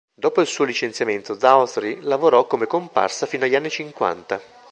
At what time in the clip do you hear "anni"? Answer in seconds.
3.53-3.69